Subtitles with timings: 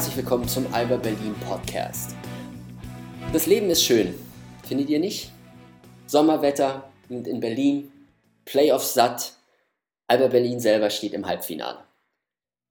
[0.00, 2.16] herzlich willkommen zum Alba Berlin Podcast.
[3.34, 4.14] Das Leben ist schön,
[4.66, 5.30] findet ihr nicht?
[6.06, 7.92] Sommerwetter in Berlin,
[8.46, 9.34] Playoffs satt,
[10.06, 11.80] Alba Berlin selber steht im Halbfinale.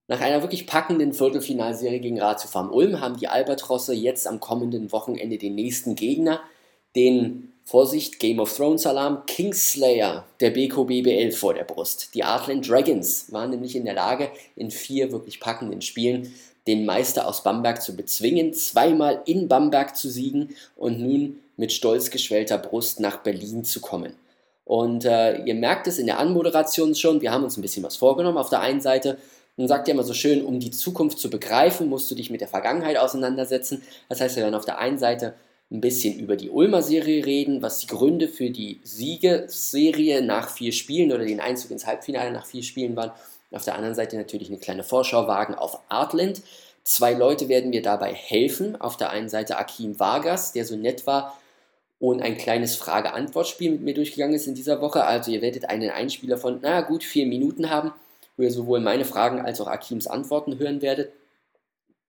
[0.08, 4.92] Nach einer wirklich packenden Viertelfinalserie gegen Ratio Farm Ulm haben die Albatrosse jetzt am kommenden
[4.92, 6.42] Wochenende den nächsten Gegner,
[6.96, 12.16] den Vorsicht, Game of Thrones Alarm, Kingslayer der Beko BBL vor der Brust.
[12.16, 16.34] Die Artland Dragons waren nämlich in der Lage, in vier wirklich packenden Spielen
[16.70, 22.12] den Meister aus Bamberg zu bezwingen, zweimal in Bamberg zu siegen und nun mit stolz
[22.12, 24.14] geschwellter Brust nach Berlin zu kommen.
[24.66, 27.96] Und äh, ihr merkt es in der Anmoderation schon, wir haben uns ein bisschen was
[27.96, 28.38] vorgenommen.
[28.38, 29.18] Auf der einen Seite,
[29.58, 32.40] man sagt ja immer so schön, um die Zukunft zu begreifen, musst du dich mit
[32.40, 33.82] der Vergangenheit auseinandersetzen.
[34.10, 35.34] Das heißt, wir werden auf der einen Seite
[35.72, 40.72] ein bisschen über die Ulmer Serie reden, was die Gründe für die Siegeserie nach vier
[40.72, 43.12] Spielen oder den Einzug ins Halbfinale nach vier Spielen waren.
[43.52, 46.42] Auf der anderen Seite natürlich eine kleine Vorschau wagen auf Artland.
[46.84, 48.80] Zwei Leute werden mir dabei helfen.
[48.80, 51.38] Auf der einen Seite Akim Vargas, der so nett war
[52.00, 55.04] und ein kleines Frage-Antwort-Spiel mit mir durchgegangen ist in dieser Woche.
[55.04, 57.92] Also ihr werdet einen Einspieler von, na gut, vier Minuten haben,
[58.38, 61.12] wo ihr sowohl meine Fragen als auch Akims Antworten hören werdet.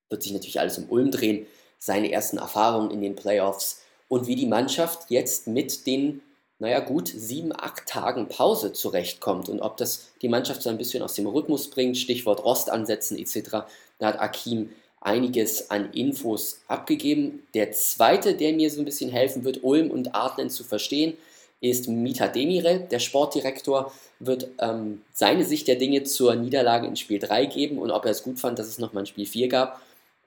[0.08, 1.47] Wird sich natürlich alles um Ulm drehen
[1.80, 6.20] seine ersten Erfahrungen in den Playoffs und wie die Mannschaft jetzt mit den,
[6.61, 11.03] naja gut, sieben, acht Tagen Pause zurechtkommt und ob das die Mannschaft so ein bisschen
[11.03, 13.66] aus dem Rhythmus bringt, Stichwort Rost ansetzen etc.
[13.98, 17.42] Da hat Akim einiges an Infos abgegeben.
[17.55, 21.16] Der zweite, der mir so ein bisschen helfen wird, Ulm und Adlen zu verstehen,
[21.62, 22.86] ist Mita Demirel.
[22.91, 27.91] Der Sportdirektor wird ähm, seine Sicht der Dinge zur Niederlage in Spiel 3 geben und
[27.91, 29.81] ob er es gut fand, dass es nochmal ein Spiel 4 gab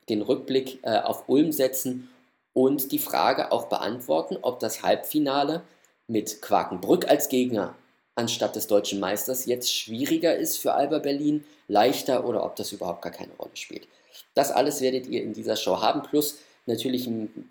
[0.10, 2.10] den Rückblick äh, auf Ulm setzen
[2.54, 5.62] und die Frage auch beantworten, ob das Halbfinale
[6.08, 7.76] mit Quakenbrück als Gegner
[8.16, 13.02] anstatt des deutschen Meisters jetzt schwieriger ist für Alba Berlin, leichter oder ob das überhaupt
[13.02, 13.88] gar keine Rolle spielt.
[14.36, 17.50] Das alles werdet ihr in dieser Show haben, plus natürlich ein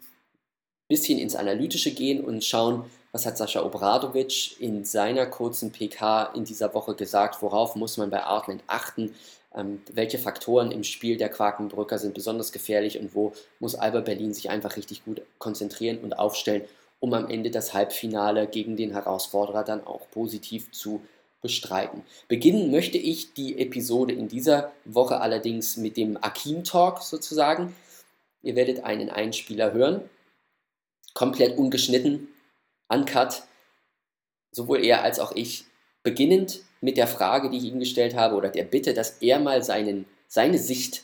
[0.88, 6.44] bisschen ins Analytische gehen und schauen, was hat Sascha Obradovic in seiner kurzen PK in
[6.44, 9.14] dieser Woche gesagt, worauf muss man bei Artland achten,
[9.54, 14.32] ähm, welche Faktoren im Spiel der Quakenbrücker sind besonders gefährlich und wo muss Alba Berlin
[14.32, 16.62] sich einfach richtig gut konzentrieren und aufstellen,
[17.02, 21.02] um am Ende das Halbfinale gegen den Herausforderer dann auch positiv zu
[21.40, 22.04] bestreiten.
[22.28, 27.74] Beginnen möchte ich die Episode in dieser Woche allerdings mit dem Akim Talk sozusagen.
[28.44, 30.08] Ihr werdet einen Einspieler hören,
[31.12, 32.28] komplett ungeschnitten,
[32.88, 33.42] uncut,
[34.52, 35.64] sowohl er als auch ich,
[36.04, 39.64] beginnend mit der Frage, die ich ihm gestellt habe, oder der Bitte, dass er mal
[39.64, 41.02] seinen, seine Sicht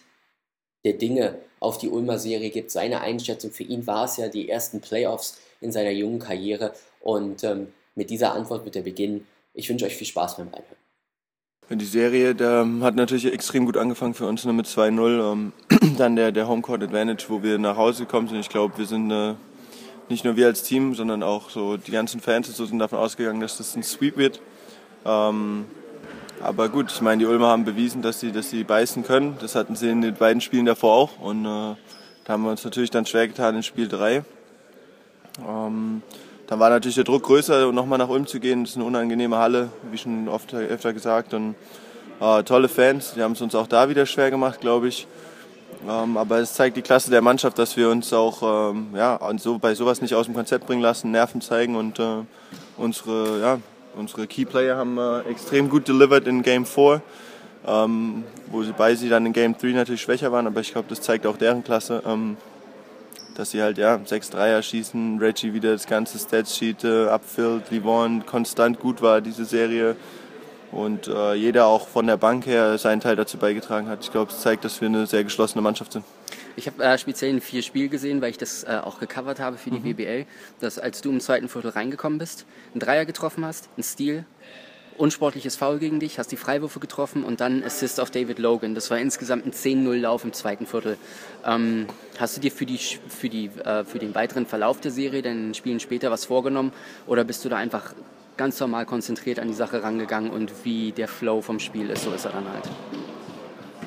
[0.84, 3.50] der Dinge auf die Ulmer Serie gibt, seine Einschätzung.
[3.50, 8.10] Für ihn war es ja die ersten Playoffs in seiner jungen Karriere und ähm, mit
[8.10, 9.26] dieser Antwort wird er beginnen.
[9.54, 10.78] Ich wünsche euch viel Spaß beim Reinhören.
[11.70, 15.32] Die Serie der hat natürlich extrem gut angefangen für uns ne, mit 2-0.
[15.32, 15.52] Ähm,
[15.98, 18.41] dann der, der Homecourt Advantage, wo wir nach Hause gekommen sind.
[18.41, 19.34] Ich glaube, wir sind äh,
[20.08, 23.40] nicht nur wir als Team, sondern auch so die ganzen Fans so sind davon ausgegangen,
[23.40, 24.40] dass das ein Sweep wird.
[25.04, 25.66] Ähm,
[26.40, 29.36] aber gut, ich meine, die Ulmer haben bewiesen, dass sie, dass sie beißen können.
[29.40, 31.19] Das hatten sie in den beiden Spielen davor auch.
[31.19, 31.75] Und äh,
[32.25, 34.25] da haben wir uns natürlich dann schwer getan in Spiel 3.
[35.47, 36.03] Ähm,
[36.47, 38.65] dann war natürlich der Druck größer, nochmal nach Ulm zu gehen.
[38.65, 41.34] Das ist eine unangenehme Halle, wie schon oft öfter gesagt.
[41.34, 41.54] Und
[42.21, 45.06] äh, tolle Fans, die haben es uns auch da wieder schwer gemacht, glaube ich.
[45.88, 49.59] Ähm, aber es zeigt die Klasse der Mannschaft, dass wir uns auch ähm, ja, so,
[49.59, 52.25] bei sowas nicht aus dem Konzept bringen lassen, Nerven zeigen und äh,
[52.76, 53.59] unsere ja,
[53.99, 57.03] Unsere Keyplayer haben äh, extrem gut delivered in Game 4,
[57.66, 61.26] ähm, wobei sie dann in Game 3 natürlich schwächer waren, aber ich glaube, das zeigt
[61.26, 62.37] auch deren Klasse, ähm,
[63.38, 68.26] dass sie halt ja 6 Dreier schießen, Reggie wieder das ganze Statsheet äh, abfüllt, Livon
[68.26, 69.94] konstant gut war diese Serie
[70.72, 74.00] und äh, jeder auch von der Bank her seinen Teil dazu beigetragen hat.
[74.03, 76.04] Ich glaube, es zeigt, dass wir eine sehr geschlossene Mannschaft sind.
[76.56, 79.56] Ich habe äh, speziell in vier Spiel gesehen, weil ich das äh, auch gecovert habe
[79.56, 79.94] für die mhm.
[79.94, 80.26] BBL,
[80.59, 84.25] dass als du im zweiten Viertel reingekommen bist, einen Dreier getroffen hast, einen Stil,
[84.99, 88.75] unsportliches Foul gegen dich, hast die Freiwürfe getroffen und dann Assist auf David Logan.
[88.75, 90.97] Das war insgesamt ein 10-0-Lauf im zweiten Viertel.
[91.45, 91.87] Ähm,
[92.19, 95.55] hast du dir für, die, für, die, äh, für den weiteren Verlauf der Serie, den
[95.55, 96.73] Spielen später, was vorgenommen
[97.06, 97.95] oder bist du da einfach
[98.37, 102.12] ganz normal konzentriert an die Sache rangegangen und wie der Flow vom Spiel ist, so
[102.12, 102.65] ist er dann halt?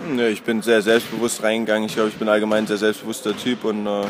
[0.10, 1.86] Nee, ich bin sehr selbstbewusst reingegangen.
[1.86, 4.06] Ich glaube, ich bin allgemein ein sehr selbstbewusster Typ und äh,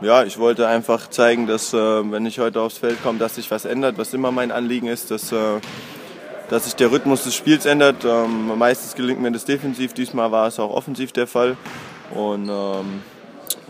[0.00, 3.50] ja, ich wollte einfach zeigen, dass äh, wenn ich heute aufs Feld komme, dass sich
[3.50, 5.60] was ändert, was immer mein Anliegen ist, dass, äh,
[6.48, 8.04] dass sich der Rhythmus des Spiels ändert.
[8.04, 11.56] Ähm, meistens gelingt mir das defensiv, diesmal war es auch offensiv der Fall.
[12.14, 13.02] Und ähm,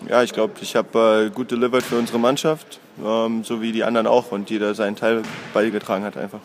[0.08, 3.84] ja, ich glaube, ich habe äh, gut delivered für unsere Mannschaft, ähm, so wie die
[3.84, 5.22] anderen auch und jeder seinen Teil
[5.54, 6.40] beigetragen hat einfach.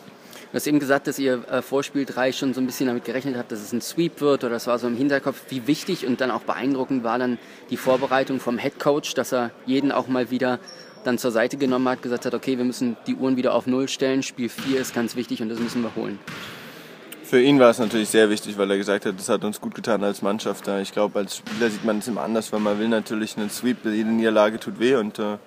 [0.52, 3.06] Du hast eben gesagt, dass ihr äh, vor Spiel 3 schon so ein bisschen damit
[3.06, 5.36] gerechnet habt, dass es ein Sweep wird oder das war so im Hinterkopf.
[5.48, 7.38] Wie wichtig und dann auch beeindruckend war dann
[7.70, 10.58] die Vorbereitung vom Head Coach, dass er jeden auch mal wieder
[11.04, 13.88] dann zur Seite genommen hat, gesagt hat, okay, wir müssen die Uhren wieder auf Null
[13.88, 16.18] stellen, Spiel 4 ist ganz wichtig und das müssen wir holen.
[17.24, 19.74] Für ihn war es natürlich sehr wichtig, weil er gesagt hat, das hat uns gut
[19.74, 20.68] getan als Mannschaft.
[20.68, 23.84] Ich glaube, als Spieler sieht man es immer anders, weil man will natürlich einen Sweep,
[23.84, 25.38] jede Niederlage tut weh und äh,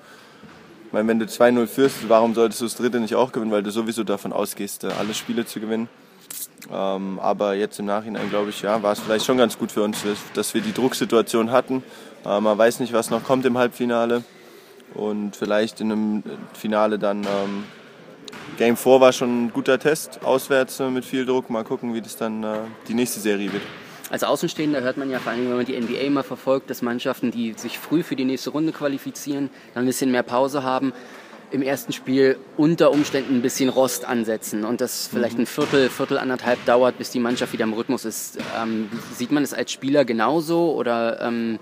[0.92, 4.04] wenn du 2-0 führst, warum solltest du das dritte nicht auch gewinnen, weil du sowieso
[4.04, 5.90] davon ausgehst, äh, alle Spiele zu gewinnen.
[6.72, 9.84] Ähm, aber jetzt im Nachhinein, glaube ich, ja, war es vielleicht schon ganz gut für
[9.84, 10.00] uns,
[10.34, 11.84] dass wir die Drucksituation hatten.
[12.25, 14.24] Äh, man weiß nicht, was noch kommt im Halbfinale
[14.96, 17.64] und vielleicht in einem Finale dann ähm,
[18.58, 21.50] Game 4 war schon ein guter Test, auswärts äh, mit viel Druck.
[21.50, 23.64] Mal gucken, wie das dann äh, die nächste Serie wird.
[24.10, 27.32] Als Außenstehender hört man ja vor allem, wenn man die NBA mal verfolgt, dass Mannschaften,
[27.32, 30.94] die sich früh für die nächste Runde qualifizieren, dann ein bisschen mehr Pause haben,
[31.52, 36.18] im ersten Spiel unter Umständen ein bisschen Rost ansetzen und das vielleicht ein Viertel, Viertel
[36.18, 38.38] anderthalb dauert, bis die Mannschaft wieder im Rhythmus ist.
[38.62, 41.60] Ähm, sieht man es als Spieler genauso oder ähm,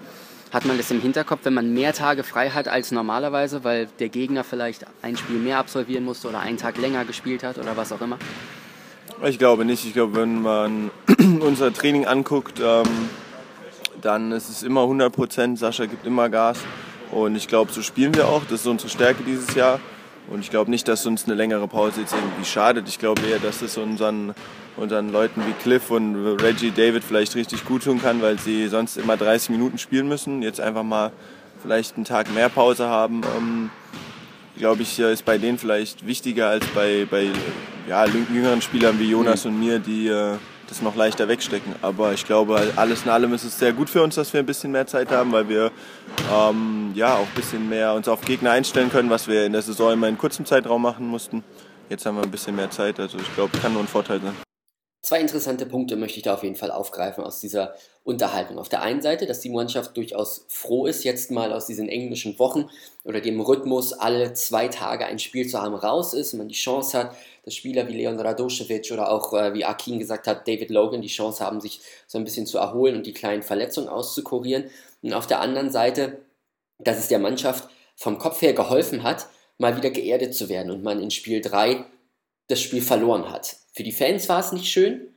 [0.53, 4.09] hat man das im Hinterkopf, wenn man mehr Tage frei hat als normalerweise, weil der
[4.09, 7.91] Gegner vielleicht ein Spiel mehr absolvieren musste oder einen Tag länger gespielt hat oder was
[7.91, 8.19] auch immer?
[9.23, 9.83] Ich glaube nicht.
[9.83, 10.91] Ich glaube, wenn man
[11.39, 12.85] unser Training anguckt, ähm,
[13.99, 15.57] dann ist es immer 100 Prozent.
[15.57, 16.59] Sascha gibt immer Gas.
[17.09, 18.43] Und ich glaube, so spielen wir auch.
[18.43, 19.79] Das ist unsere Stärke dieses Jahr.
[20.29, 22.87] Und ich glaube nicht, dass uns eine längere Pause jetzt irgendwie schadet.
[22.87, 24.35] Ich glaube eher, dass es unseren
[24.77, 28.67] und dann Leuten wie Cliff und Reggie David vielleicht richtig gut tun kann, weil sie
[28.67, 30.41] sonst immer 30 Minuten spielen müssen.
[30.41, 31.11] Jetzt einfach mal
[31.61, 33.69] vielleicht einen Tag mehr Pause haben, ähm,
[34.57, 37.27] glaube ich, ist bei denen vielleicht wichtiger als bei, bei
[37.87, 39.51] ja, jüngeren Spielern wie Jonas mhm.
[39.51, 40.35] und mir, die äh,
[40.67, 41.75] das noch leichter wegstecken.
[41.81, 44.45] Aber ich glaube, alles in allem ist es sehr gut für uns, dass wir ein
[44.45, 45.71] bisschen mehr Zeit haben, weil wir
[46.31, 49.61] ähm, ja auch ein bisschen mehr uns auf Gegner einstellen können, was wir in der
[49.61, 51.43] Saison immer in kurzem Zeitraum machen mussten.
[51.89, 54.33] Jetzt haben wir ein bisschen mehr Zeit, also ich glaube, kann nur ein Vorteil sein.
[55.03, 58.57] Zwei interessante Punkte möchte ich da auf jeden Fall aufgreifen aus dieser Unterhaltung.
[58.57, 62.39] Auf der einen Seite, dass die Mannschaft durchaus froh ist, jetzt mal aus diesen englischen
[62.39, 62.69] Wochen
[63.03, 66.55] oder dem Rhythmus, alle zwei Tage ein Spiel zu haben, raus ist und man die
[66.55, 70.69] Chance hat, dass Spieler wie Leon Radoschewitsch oder auch, äh, wie Akin gesagt hat, David
[70.69, 74.69] Logan die Chance haben, sich so ein bisschen zu erholen und die kleinen Verletzungen auszukurieren.
[75.01, 76.19] Und auf der anderen Seite,
[76.79, 77.67] dass es der Mannschaft
[77.97, 79.27] vom Kopf her geholfen hat,
[79.57, 81.83] mal wieder geerdet zu werden und man in Spiel 3
[82.47, 83.57] das Spiel verloren hat.
[83.73, 85.07] Für die Fans war es nicht schön,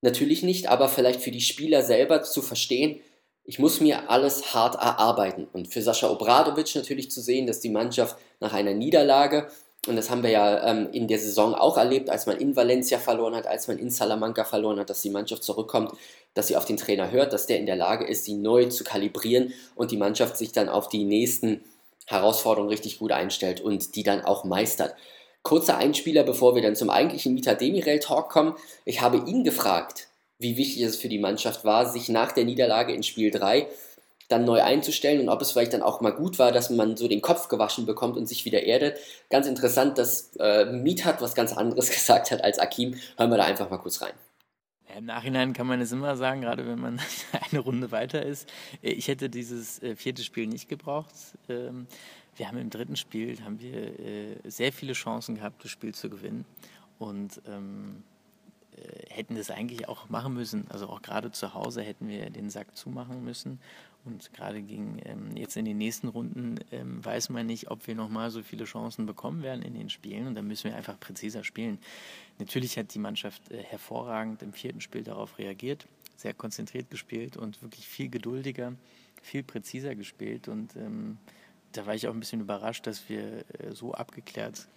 [0.00, 3.00] natürlich nicht, aber vielleicht für die Spieler selber zu verstehen,
[3.44, 5.48] ich muss mir alles hart erarbeiten.
[5.50, 9.48] Und für Sascha Obradovic natürlich zu sehen, dass die Mannschaft nach einer Niederlage,
[9.86, 12.98] und das haben wir ja ähm, in der Saison auch erlebt, als man in Valencia
[12.98, 15.92] verloren hat, als man in Salamanca verloren hat, dass die Mannschaft zurückkommt,
[16.34, 18.84] dass sie auf den Trainer hört, dass der in der Lage ist, sie neu zu
[18.84, 21.64] kalibrieren und die Mannschaft sich dann auf die nächsten
[22.06, 24.94] Herausforderungen richtig gut einstellt und die dann auch meistert.
[25.48, 28.54] Kurzer Einspieler, bevor wir dann zum eigentlichen Mita Demirel Talk kommen.
[28.84, 30.08] Ich habe ihn gefragt,
[30.38, 33.66] wie wichtig es für die Mannschaft war, sich nach der Niederlage in Spiel 3
[34.28, 37.08] dann neu einzustellen und ob es vielleicht dann auch mal gut war, dass man so
[37.08, 38.98] den Kopf gewaschen bekommt und sich wieder erdet.
[39.30, 42.96] Ganz interessant, dass äh, Mitat was ganz anderes gesagt hat als Akim.
[43.16, 44.12] Hören wir da einfach mal kurz rein.
[44.96, 47.00] Im Nachhinein kann man es immer sagen, gerade wenn man
[47.50, 48.50] eine Runde weiter ist.
[48.80, 51.12] Ich hätte dieses äh, vierte Spiel nicht gebraucht.
[51.48, 51.86] Ähm,
[52.36, 56.08] wir haben im dritten Spiel haben wir äh, sehr viele Chancen gehabt, das Spiel zu
[56.08, 56.44] gewinnen
[56.98, 58.02] und ähm,
[58.76, 60.66] äh, hätten das eigentlich auch machen müssen.
[60.70, 63.60] Also auch gerade zu Hause hätten wir den Sack zumachen müssen.
[64.04, 67.94] Und gerade gegen ähm, jetzt in den nächsten Runden ähm, weiß man nicht, ob wir
[67.94, 70.26] nochmal so viele Chancen bekommen werden in den Spielen.
[70.26, 71.78] Und dann müssen wir einfach präziser spielen.
[72.38, 75.86] Natürlich hat die Mannschaft äh, hervorragend im vierten Spiel darauf reagiert,
[76.16, 78.72] sehr konzentriert gespielt und wirklich viel geduldiger,
[79.22, 80.48] viel präziser gespielt.
[80.48, 81.18] Und ähm,
[81.72, 84.68] da war ich auch ein bisschen überrascht, dass wir äh, so abgeklärt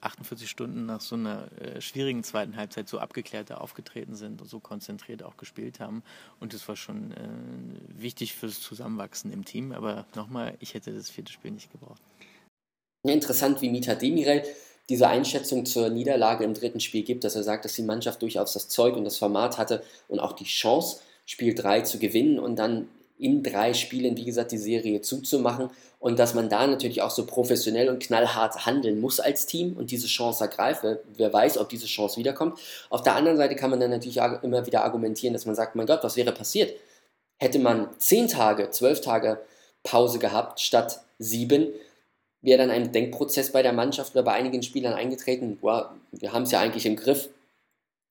[0.00, 4.48] 48 Stunden nach so einer äh, schwierigen zweiten Halbzeit so abgeklärt da aufgetreten sind und
[4.48, 6.02] so konzentriert auch gespielt haben.
[6.38, 7.28] Und das war schon äh,
[8.00, 9.72] wichtig fürs Zusammenwachsen im Team.
[9.72, 12.00] Aber nochmal, ich hätte das vierte Spiel nicht gebraucht.
[13.02, 14.42] Interessant, wie Mita Demirel
[14.88, 18.52] diese Einschätzung zur Niederlage im dritten Spiel gibt, dass er sagt, dass die Mannschaft durchaus
[18.52, 22.56] das Zeug und das Format hatte und auch die Chance, Spiel 3 zu gewinnen und
[22.56, 22.88] dann
[23.18, 27.26] in drei Spielen, wie gesagt, die Serie zuzumachen und dass man da natürlich auch so
[27.26, 31.00] professionell und knallhart handeln muss als Team und diese Chance ergreife.
[31.16, 32.58] Wer weiß, ob diese Chance wiederkommt.
[32.90, 35.86] Auf der anderen Seite kann man dann natürlich immer wieder argumentieren, dass man sagt, mein
[35.86, 36.78] Gott, was wäre passiert?
[37.38, 39.40] Hätte man zehn Tage, zwölf Tage
[39.82, 41.68] Pause gehabt statt sieben,
[42.42, 46.44] wäre dann ein Denkprozess bei der Mannschaft oder bei einigen Spielern eingetreten, boah, wir haben
[46.44, 47.28] es ja eigentlich im Griff,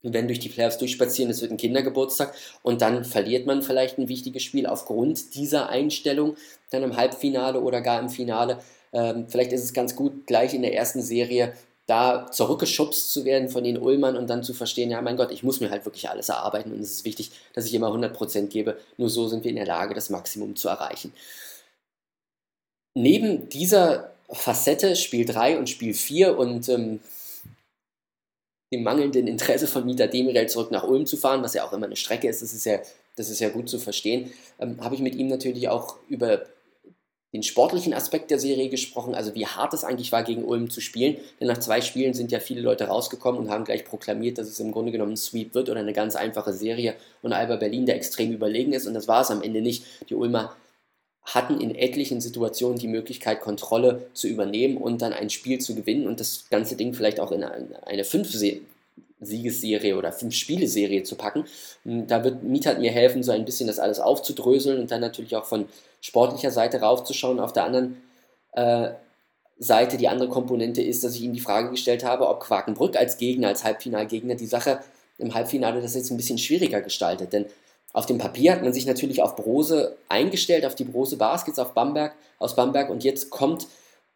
[0.02, 3.98] wir werden durch die Playoffs durchspazieren, es wird ein Kindergeburtstag und dann verliert man vielleicht
[3.98, 6.36] ein wichtiges Spiel aufgrund dieser Einstellung,
[6.70, 8.60] dann im Halbfinale oder gar im Finale.
[8.94, 11.54] Ähm, vielleicht ist es ganz gut, gleich in der ersten Serie
[11.88, 15.44] da zurückgeschubst zu werden von den Ulmern und dann zu verstehen, ja mein Gott, ich
[15.44, 18.80] muss mir halt wirklich alles erarbeiten und es ist wichtig, dass ich immer 100% gebe.
[18.98, 21.14] Nur so sind wir in der Lage, das Maximum zu erreichen.
[22.96, 27.02] Neben dieser Facette Spiel 3 und Spiel 4 und ähm,
[28.74, 31.86] dem mangelnden Interesse von Mieter Demirel zurück nach Ulm zu fahren, was ja auch immer
[31.86, 32.80] eine Strecke ist, das ist ja,
[33.16, 36.46] das ist ja gut zu verstehen, ähm, habe ich mit ihm natürlich auch über
[37.36, 40.80] den sportlichen Aspekt der Serie gesprochen, also wie hart es eigentlich war, gegen Ulm zu
[40.80, 41.18] spielen.
[41.40, 44.62] Denn nach zwei Spielen sind ja viele Leute rausgekommen und haben gleich proklamiert, dass es
[44.62, 47.98] im Grunde genommen ein Sweep wird oder eine ganz einfache Serie und Alba Berlin, der
[47.98, 48.88] extrem überlegen ist.
[48.88, 49.84] Und das war es am Ende nicht.
[50.10, 50.56] Die Ulmer
[51.24, 56.08] hatten in etlichen Situationen die Möglichkeit, Kontrolle zu übernehmen und dann ein Spiel zu gewinnen
[56.08, 58.32] und das ganze Ding vielleicht auch in eine fünf
[59.26, 61.46] Siegesserie oder fünf Spiele-Serie zu packen.
[61.84, 65.46] Da wird Mietat mir helfen, so ein bisschen das alles aufzudröseln und dann natürlich auch
[65.46, 65.66] von
[66.02, 67.40] sportlicher Seite raufzuschauen.
[67.40, 68.02] Auf der anderen
[68.54, 68.90] äh,
[69.58, 73.18] Seite, die andere Komponente ist, dass ich ihm die Frage gestellt habe, ob Quakenbrück als
[73.18, 74.80] Gegner, als Halbfinalgegner die Sache
[75.18, 77.34] im Halbfinale das jetzt ein bisschen schwieriger gestaltet.
[77.34, 77.46] Denn
[77.94, 81.74] auf dem Papier hat man sich natürlich auf Brose eingestellt, auf die Brose Baskets auf
[81.74, 83.68] Bamberg, aus Bamberg und jetzt kommt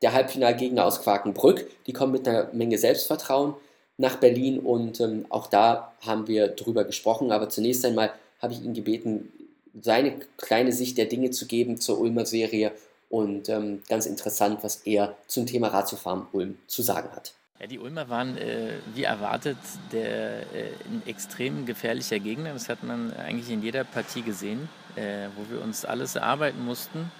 [0.02, 1.66] der Halbfinalgegner aus Quakenbrück.
[1.88, 3.54] Die kommen mit einer Menge Selbstvertrauen
[4.00, 7.32] nach Berlin und ähm, auch da haben wir drüber gesprochen.
[7.32, 9.32] Aber zunächst einmal habe ich ihn gebeten,
[9.80, 12.72] seine kleine Sicht der Dinge zu geben zur Ulmer Serie
[13.10, 17.34] und ähm, ganz interessant, was er zum Thema Radzufahren Ulm zu sagen hat.
[17.60, 19.58] Ja, die Ulmer waren äh, wie erwartet
[19.92, 22.54] der, äh, ein extrem gefährlicher Gegner.
[22.54, 27.12] Das hat man eigentlich in jeder Partie gesehen, äh, wo wir uns alles erarbeiten mussten,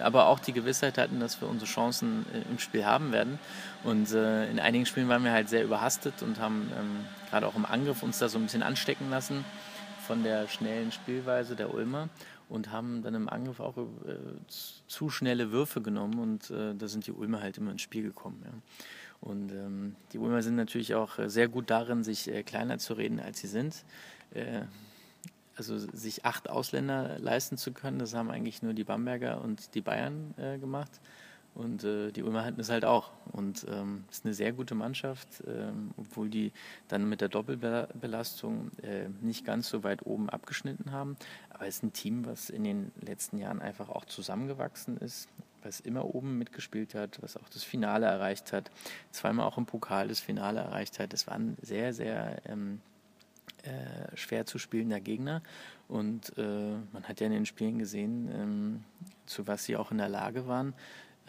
[0.00, 3.38] aber auch die Gewissheit hatten, dass wir unsere Chancen äh, im Spiel haben werden.
[3.82, 7.56] Und äh, in einigen Spielen waren wir halt sehr überhastet und haben ähm, gerade auch
[7.56, 9.44] im Angriff uns da so ein bisschen anstecken lassen
[10.06, 12.08] von der schnellen Spielweise der Ulmer
[12.48, 13.74] und haben dann im Angriff auch
[14.86, 18.62] zu schnelle Würfe genommen und da sind die Ulmer halt immer ins Spiel gekommen.
[19.24, 22.92] Und ähm, die Ulmer sind natürlich auch äh, sehr gut darin, sich äh, kleiner zu
[22.92, 23.84] reden, als sie sind.
[25.56, 29.80] Also sich acht Ausländer leisten zu können, das haben eigentlich nur die Bamberger und die
[29.80, 31.00] Bayern äh, gemacht.
[31.54, 33.12] Und äh, die Ulmer hatten es halt auch.
[33.30, 36.52] Und es ähm, ist eine sehr gute Mannschaft, ähm, obwohl die
[36.88, 41.16] dann mit der Doppelbelastung äh, nicht ganz so weit oben abgeschnitten haben.
[41.50, 45.28] Aber es ist ein Team, was in den letzten Jahren einfach auch zusammengewachsen ist
[45.64, 48.70] was immer oben mitgespielt hat, was auch das Finale erreicht hat,
[49.10, 51.14] zweimal auch im Pokal das Finale erreicht hat.
[51.14, 52.80] Es war ein sehr, sehr ähm,
[53.64, 55.42] äh, schwer zu spielender Gegner.
[55.88, 56.42] Und äh,
[56.92, 58.84] man hat ja in den Spielen gesehen, ähm,
[59.26, 60.74] zu was sie auch in der Lage waren.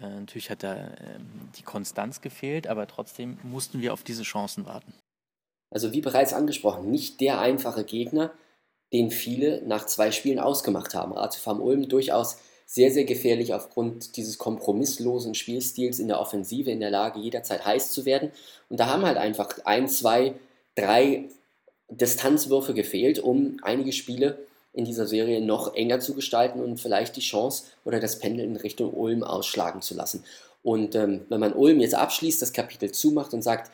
[0.01, 4.65] Äh, natürlich hat da ähm, die Konstanz gefehlt, aber trotzdem mussten wir auf diese Chancen
[4.65, 4.94] warten.
[5.72, 8.32] Also wie bereits angesprochen, nicht der einfache Gegner,
[8.94, 11.12] den viele nach zwei Spielen ausgemacht haben.
[11.12, 16.92] Ratiofarm Ulm durchaus sehr, sehr gefährlich aufgrund dieses kompromisslosen Spielstils in der Offensive, in der
[16.92, 18.32] Lage, jederzeit heiß zu werden.
[18.70, 20.36] Und da haben halt einfach ein, zwei,
[20.75, 21.30] drei
[21.89, 24.38] Distanzwürfe gefehlt, um einige Spiele
[24.74, 28.58] in dieser Serie noch enger zu gestalten und vielleicht die Chance oder das Pendel in
[28.58, 30.24] Richtung Ulm ausschlagen zu lassen.
[30.63, 33.72] Und ähm, wenn man Ulm jetzt abschließt, das Kapitel zumacht und sagt,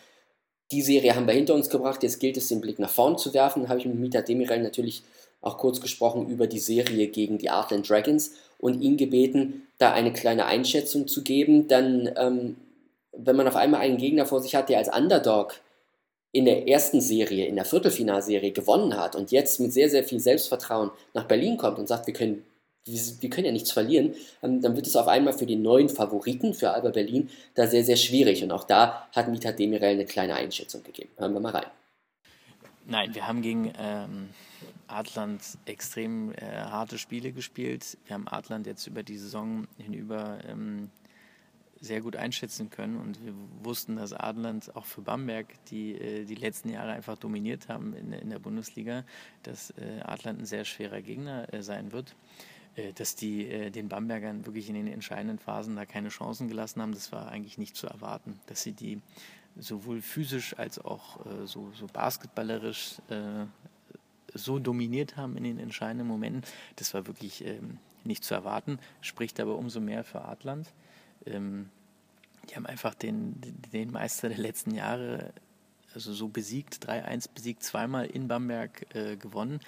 [0.71, 3.33] die Serie haben wir hinter uns gebracht, jetzt gilt es, den Blick nach vorn zu
[3.33, 5.03] werfen, habe ich mit Mita Demirel natürlich
[5.41, 10.13] auch kurz gesprochen über die Serie gegen die Artland Dragons und ihn gebeten, da eine
[10.13, 11.67] kleine Einschätzung zu geben.
[11.67, 12.57] Dann, ähm,
[13.11, 15.55] wenn man auf einmal einen Gegner vor sich hat, der als Underdog
[16.31, 20.19] in der ersten Serie, in der Viertelfinalserie gewonnen hat und jetzt mit sehr, sehr viel
[20.19, 22.45] Selbstvertrauen nach Berlin kommt und sagt, wir können,
[22.85, 26.53] wir können ja nichts verlieren, ähm, dann wird es auf einmal für den neuen Favoriten,
[26.53, 28.43] für Alba Berlin, da sehr, sehr schwierig.
[28.43, 31.09] Und auch da hat Mita Demirel eine kleine Einschätzung gegeben.
[31.17, 31.71] Hören wir mal rein.
[32.87, 34.29] Nein, wir haben gegen ähm,
[34.87, 37.97] Adland extrem äh, harte Spiele gespielt.
[38.05, 40.89] Wir haben Adland jetzt über die Saison hinüber ähm,
[41.81, 43.33] sehr gut einschätzen können und wir
[43.63, 48.29] wussten, dass Adland auch für Bamberg, die äh, die letzten Jahre einfach dominiert haben in,
[48.29, 49.03] der Bundesliga,
[49.43, 52.15] dass äh, Adland ein sehr schwerer Gegner äh, sein wird.
[52.95, 57.11] Dass die den Bambergern wirklich in den entscheidenden Phasen da keine Chancen gelassen haben, das
[57.11, 58.39] war eigentlich nicht zu erwarten.
[58.45, 59.01] Dass sie die
[59.57, 63.01] sowohl physisch als auch so, so basketballerisch
[64.33, 66.43] so dominiert haben in den entscheidenden Momenten,
[66.77, 70.71] das war wirklich ähm, nicht zu erwarten, spricht aber umso mehr für Adland.
[71.25, 71.69] Ähm,
[72.49, 73.39] die haben einfach den,
[73.73, 75.33] den Meister der letzten Jahre
[75.93, 79.59] also so besiegt, 3-1 besiegt, zweimal in Bamberg äh, gewonnen.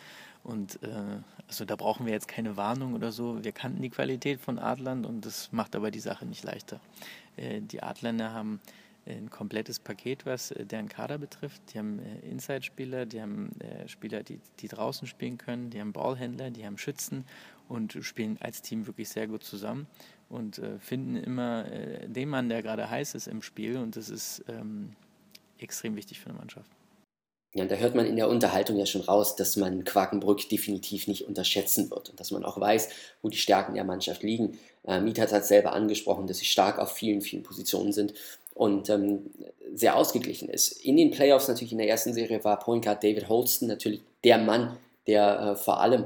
[0.44, 3.44] Und äh, also da brauchen wir jetzt keine Warnung oder so.
[3.44, 6.80] Wir kannten die Qualität von Adland und das macht aber die Sache nicht leichter.
[7.38, 8.60] Äh, die Adländer haben
[9.06, 11.62] ein komplettes Paket, was äh, deren Kader betrifft.
[11.74, 15.94] Die haben äh, Inside-Spieler, die haben äh, Spieler, die, die draußen spielen können, die haben
[15.94, 17.26] Ballhändler, die haben Schützen
[17.68, 19.88] und spielen als Team wirklich sehr gut zusammen
[20.30, 21.66] und finden immer
[22.08, 23.78] den Mann, der gerade heiß ist im Spiel.
[23.78, 24.96] Und das ist ähm,
[25.58, 26.70] extrem wichtig für eine Mannschaft.
[27.56, 31.28] Ja, da hört man in der Unterhaltung ja schon raus, dass man Quakenbrück definitiv nicht
[31.28, 32.90] unterschätzen wird und dass man auch weiß,
[33.22, 34.58] wo die Stärken der Mannschaft liegen.
[34.88, 38.16] Äh, Mietat hat selber angesprochen, dass sie stark auf vielen, vielen Positionen sind
[38.56, 39.30] und ähm,
[39.72, 40.84] sehr ausgeglichen ist.
[40.84, 44.40] In den Playoffs natürlich in der ersten Serie war Point Guard David Holston natürlich der
[44.40, 46.06] Mann, der äh, vor allem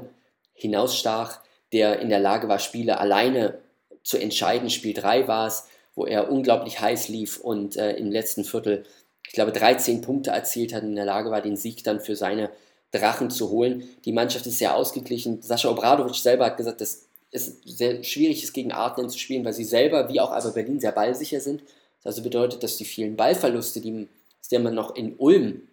[0.52, 1.40] hinausstach,
[1.72, 3.58] der in der Lage war, Spiele alleine
[4.02, 4.70] zu entscheiden.
[4.70, 8.84] Spiel 3 war es, wo er unglaublich heiß lief und äh, im letzten Viertel
[9.28, 12.16] ich glaube, 13 Punkte erzielt hat und in der Lage war, den Sieg dann für
[12.16, 12.50] seine
[12.92, 13.84] Drachen zu holen.
[14.06, 15.42] Die Mannschaft ist sehr ausgeglichen.
[15.42, 19.52] Sascha Obradovic selber hat gesagt, dass es sehr schwierig ist, gegen Artland zu spielen, weil
[19.52, 21.60] sie selber, wie auch aber Berlin, sehr ballsicher sind.
[22.02, 24.08] Das also bedeutet, dass die vielen Ballverluste, die,
[24.50, 25.68] denen man noch in Ulm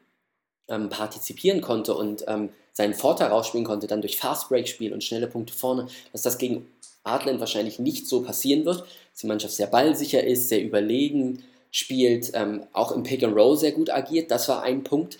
[0.67, 5.53] ähm, partizipieren konnte und ähm, seinen Vorteil rausspielen konnte, dann durch Fast-Break-Spiel und schnelle Punkte
[5.53, 6.67] vorne, dass das gegen
[7.03, 12.31] Artland wahrscheinlich nicht so passieren wird, dass die Mannschaft sehr ballsicher ist, sehr überlegen, spielt,
[12.33, 14.31] ähm, auch im Pick and Roll sehr gut agiert.
[14.31, 15.17] Das war ein Punkt,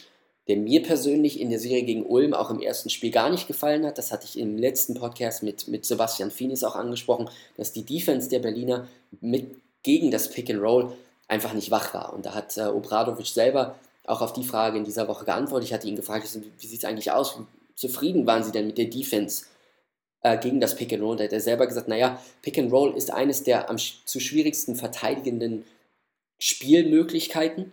[0.48, 3.86] der mir persönlich in der Serie gegen Ulm auch im ersten Spiel gar nicht gefallen
[3.86, 3.98] hat.
[3.98, 8.30] Das hatte ich im letzten Podcast mit, mit Sebastian Finis auch angesprochen, dass die Defense
[8.30, 8.88] der Berliner
[9.22, 10.92] mit, gegen das Pick and Roll
[11.28, 12.14] einfach nicht wach war.
[12.14, 13.76] Und da hat äh, Obradovic selber
[14.08, 15.68] auch auf die Frage in dieser Woche geantwortet.
[15.68, 16.28] Ich hatte ihn gefragt,
[16.60, 17.40] wie sieht es eigentlich aus?
[17.40, 17.46] Wie
[17.76, 19.46] zufrieden waren Sie denn mit der Defense
[20.22, 21.18] äh, gegen das Pick and Roll?
[21.18, 24.76] Da hat er selber gesagt, naja, Pick and Roll ist eines der am zu schwierigsten
[24.76, 25.66] verteidigenden
[26.40, 27.72] Spielmöglichkeiten.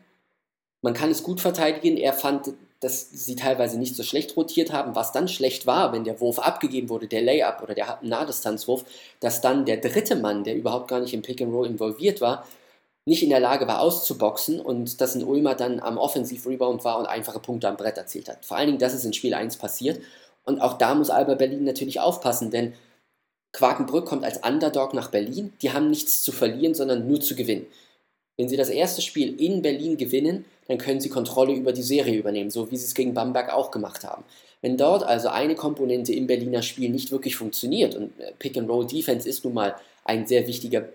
[0.81, 1.97] Man kann es gut verteidigen.
[1.97, 4.97] Er fand, dass sie teilweise nicht so schlecht rotiert haben.
[4.97, 8.85] Was dann schlecht war, wenn der Wurf abgegeben wurde, der Layup oder der Nahdistanzwurf,
[9.21, 12.47] dass dann der dritte Mann, der überhaupt gar nicht im Pick and Roll involviert war,
[13.05, 17.07] nicht in der Lage war auszuboxen und dass ein Ulmer dann am Offensiv-Rebound war und
[17.07, 18.45] einfache Punkte am Brett erzielt hat.
[18.45, 20.01] Vor allen Dingen, das ist in Spiel 1 passiert.
[20.45, 22.75] Und auch da muss Alba Berlin natürlich aufpassen, denn
[23.53, 25.53] Quakenbrück kommt als Underdog nach Berlin.
[25.63, 27.67] Die haben nichts zu verlieren, sondern nur zu gewinnen.
[28.37, 32.19] Wenn sie das erste Spiel in Berlin gewinnen, dann können sie Kontrolle über die Serie
[32.19, 34.25] übernehmen, so wie sie es gegen Bamberg auch gemacht haben.
[34.62, 39.45] Wenn dort also eine Komponente im Berliner Spiel nicht wirklich funktioniert und äh, Pick-and-Roll-Defense ist
[39.45, 40.88] nun mal ein sehr wichtiger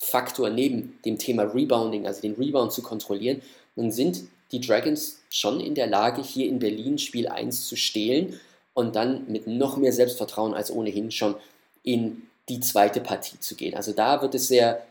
[0.00, 3.42] Faktor neben dem Thema Rebounding, also den Rebound zu kontrollieren,
[3.76, 8.40] dann sind die Dragons schon in der Lage, hier in Berlin Spiel 1 zu stehlen
[8.74, 11.36] und dann mit noch mehr Selbstvertrauen als ohnehin schon
[11.82, 13.74] in die zweite Partie zu gehen.
[13.74, 14.84] Also da wird es sehr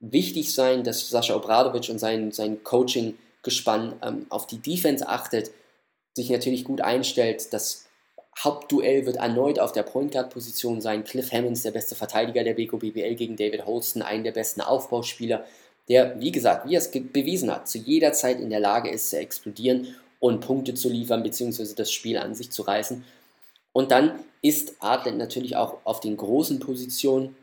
[0.00, 5.50] wichtig sein, dass Sascha Obradovic und sein, sein Coaching-Gespann ähm, auf die Defense achtet,
[6.14, 7.52] sich natürlich gut einstellt.
[7.52, 7.85] Das
[8.42, 11.04] Hauptduell wird erneut auf der Point Guard-Position sein.
[11.04, 15.44] Cliff Hammonds, der beste Verteidiger der BKO BBL gegen David Holston, einen der besten Aufbauspieler,
[15.88, 19.10] der, wie gesagt, wie er es bewiesen hat, zu jeder Zeit in der Lage ist
[19.10, 23.04] zu explodieren und Punkte zu liefern, beziehungsweise das Spiel an sich zu reißen.
[23.72, 27.36] Und dann ist Adlet natürlich auch auf den großen Positionen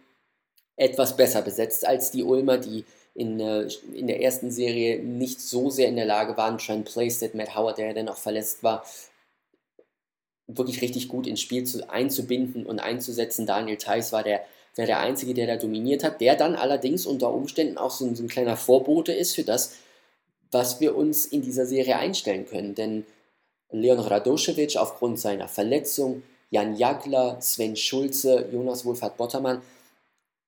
[0.76, 5.70] etwas besser besetzt als die Ulmer, die in, äh, in der ersten Serie nicht so
[5.70, 8.84] sehr in der Lage waren, Trent Playstead, Matt Howard, der ja dann auch verletzt war,
[10.58, 13.46] wirklich richtig gut ins Spiel zu, einzubinden und einzusetzen.
[13.46, 14.42] Daniel Theiss war der,
[14.78, 18.16] der, der Einzige, der da dominiert hat, der dann allerdings unter Umständen auch so ein,
[18.16, 19.76] so ein kleiner Vorbote ist für das,
[20.52, 22.76] was wir uns in dieser Serie einstellen können.
[22.76, 23.06] Denn
[23.72, 29.62] Leon Radoschewitsch aufgrund seiner Verletzung, Jan Jagler, Sven Schulze, Jonas Wohlfahrt-Bottermann,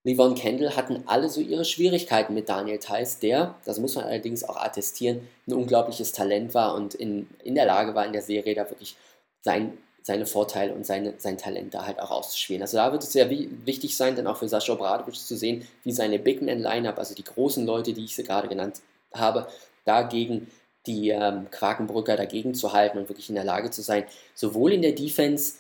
[0.07, 4.43] Yvonne Kendall hatten alle so ihre Schwierigkeiten mit Daniel Theiss, der, das muss man allerdings
[4.43, 8.53] auch attestieren, ein unglaubliches Talent war und in, in der Lage war, in der Serie
[8.53, 8.95] da wirklich
[9.41, 12.61] sein, seine Vorteile und seine, sein Talent da halt auch auszuspielen.
[12.61, 15.91] Also da wird es sehr wichtig sein, dann auch für Sascha Obradovic zu sehen, wie
[15.91, 18.81] seine Big Man Lineup, also die großen Leute, die ich sie gerade genannt
[19.15, 19.47] habe,
[19.83, 20.51] dagegen
[20.85, 24.03] die ähm, Quakenbrücker dagegen zu halten und wirklich in der Lage zu sein,
[24.35, 25.55] sowohl in der Defense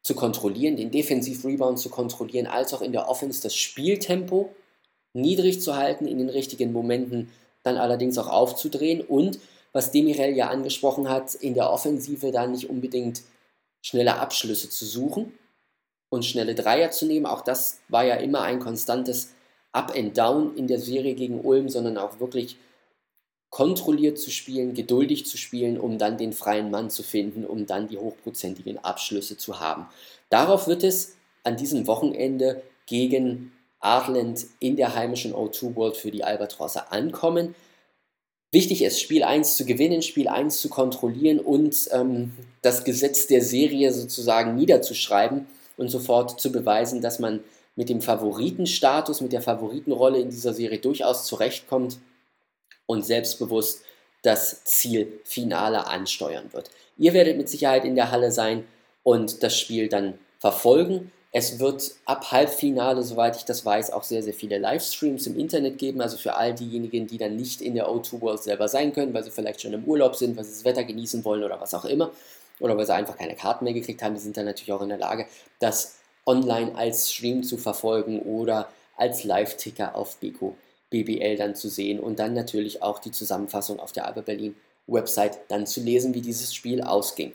[0.00, 4.54] zu kontrollieren, den Defensiv-Rebound zu kontrollieren, als auch in der Offense das Spieltempo
[5.12, 7.30] niedrig zu halten, in den richtigen Momenten
[7.64, 9.38] dann allerdings auch aufzudrehen und
[9.74, 13.20] was Demirel ja angesprochen hat, in der Offensive dann nicht unbedingt
[13.82, 15.32] schnelle Abschlüsse zu suchen
[16.10, 17.26] und schnelle Dreier zu nehmen.
[17.26, 19.32] Auch das war ja immer ein konstantes
[19.72, 22.56] Up and Down in der Serie gegen Ulm, sondern auch wirklich
[23.50, 27.88] kontrolliert zu spielen, geduldig zu spielen, um dann den freien Mann zu finden, um dann
[27.88, 29.86] die hochprozentigen Abschlüsse zu haben.
[30.28, 36.22] Darauf wird es an diesem Wochenende gegen Artland in der heimischen O2 World für die
[36.22, 37.54] Albatrosse ankommen.
[38.52, 42.32] Wichtig ist, Spiel 1 zu gewinnen, Spiel 1 zu kontrollieren und ähm,
[42.62, 47.44] das Gesetz der Serie sozusagen niederzuschreiben und sofort zu beweisen, dass man
[47.76, 51.98] mit dem Favoritenstatus, mit der Favoritenrolle in dieser Serie durchaus zurechtkommt
[52.86, 53.82] und selbstbewusst
[54.22, 56.70] das Ziel Finale ansteuern wird.
[56.98, 58.64] Ihr werdet mit Sicherheit in der Halle sein
[59.04, 61.12] und das Spiel dann verfolgen.
[61.32, 65.78] Es wird ab Halbfinale, soweit ich das weiß, auch sehr, sehr viele Livestreams im Internet
[65.78, 66.00] geben.
[66.00, 69.22] Also für all diejenigen, die dann nicht in der O2 World selber sein können, weil
[69.22, 71.84] sie vielleicht schon im Urlaub sind, weil sie das Wetter genießen wollen oder was auch
[71.84, 72.10] immer.
[72.58, 74.88] Oder weil sie einfach keine Karten mehr gekriegt haben, die sind dann natürlich auch in
[74.88, 75.26] der Lage,
[75.60, 80.56] das online als Stream zu verfolgen oder als Live-Ticker auf Beko
[80.90, 85.38] BBL dann zu sehen und dann natürlich auch die Zusammenfassung auf der Alba Berlin Website
[85.48, 87.32] dann zu lesen, wie dieses Spiel ausging.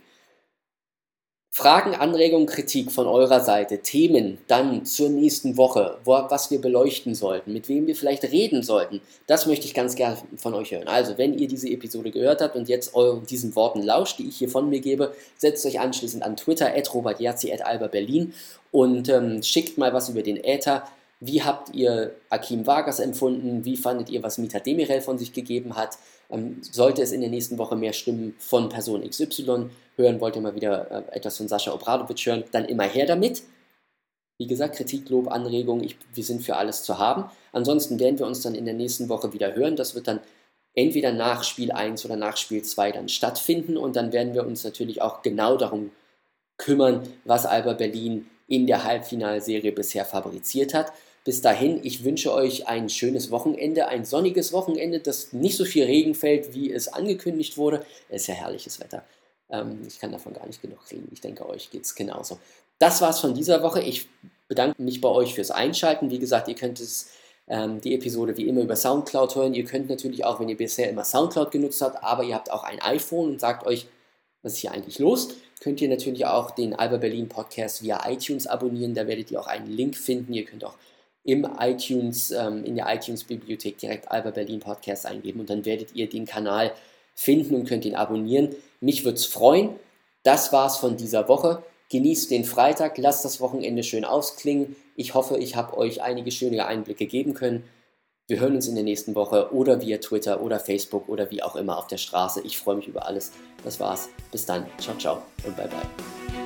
[1.57, 7.15] Fragen, Anregungen, Kritik von eurer Seite, Themen dann zur nächsten Woche, wo, was wir beleuchten
[7.15, 10.89] sollten, mit wem wir vielleicht reden sollten, das möchte ich ganz gerne von euch hören.
[10.89, 12.91] Also, wenn ihr diese Episode gehört habt und jetzt
[13.29, 16.93] diesen Worten lauscht, die ich hier von mir gebe, setzt euch anschließend an Twitter, at
[16.93, 18.33] robertjazzi, at alba berlin
[18.73, 20.83] und ähm, schickt mal was über den Äther.
[21.21, 23.63] Wie habt ihr Akim Vargas empfunden?
[23.63, 25.97] Wie fandet ihr, was Mita Demirel von sich gegeben hat?
[26.29, 30.41] Ähm, sollte es in der nächsten Woche mehr Stimmen von Person XY hören, wollt ihr
[30.41, 33.43] mal wieder äh, etwas von Sascha Obradovic hören, dann immer her damit.
[34.37, 37.29] Wie gesagt, Kritik, Lob, Anregungen, ich, wir sind für alles zu haben.
[37.53, 39.77] Ansonsten werden wir uns dann in der nächsten Woche wieder hören.
[39.77, 40.19] Das wird dann
[40.73, 44.63] entweder nach Spiel 1 oder nach Spiel 2 dann stattfinden und dann werden wir uns
[44.63, 45.91] natürlich auch genau darum
[46.57, 50.91] kümmern, was Alba Berlin in der Halbfinalserie bisher fabriziert hat.
[51.23, 55.85] Bis dahin, ich wünsche euch ein schönes Wochenende, ein sonniges Wochenende, das nicht so viel
[55.85, 57.83] Regen fällt, wie es angekündigt wurde.
[58.09, 59.03] Es ist ja herrliches Wetter.
[59.49, 61.07] Ähm, ich kann davon gar nicht genug kriegen.
[61.11, 62.39] Ich denke, euch geht es genauso.
[62.79, 63.81] Das war's von dieser Woche.
[63.81, 64.07] Ich
[64.47, 66.09] bedanke mich bei euch fürs Einschalten.
[66.09, 67.09] Wie gesagt, ihr könnt es,
[67.47, 69.53] ähm, die Episode wie immer über Soundcloud hören.
[69.53, 72.63] Ihr könnt natürlich auch, wenn ihr bisher immer Soundcloud genutzt habt, aber ihr habt auch
[72.63, 73.87] ein iPhone und sagt euch,
[74.41, 75.29] was ist hier eigentlich los,
[75.59, 78.93] könnt ihr natürlich auch den Alba Berlin Podcast via iTunes abonnieren.
[78.93, 80.33] Da werdet ihr auch einen Link finden.
[80.33, 80.75] Ihr könnt auch
[81.23, 86.07] im iTunes, ähm, in der iTunes-Bibliothek direkt Alba Berlin Podcast eingeben und dann werdet ihr
[86.07, 86.71] den Kanal
[87.15, 88.55] finden und könnt ihn abonnieren.
[88.85, 89.71] Mich würde es freuen.
[90.21, 91.63] Das war's von dieser Woche.
[91.89, 94.75] Genießt den Freitag, lasst das Wochenende schön ausklingen.
[94.95, 97.63] Ich hoffe, ich habe euch einige schöne Einblicke geben können.
[98.27, 101.55] Wir hören uns in der nächsten Woche oder via Twitter oder Facebook oder wie auch
[101.55, 102.41] immer auf der Straße.
[102.41, 103.31] Ich freue mich über alles.
[103.63, 104.09] Das war's.
[104.31, 104.67] Bis dann.
[104.77, 106.44] Ciao, ciao und bye bye.